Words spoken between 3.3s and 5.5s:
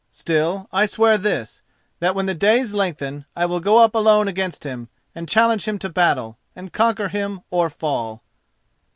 I will go up alone against him and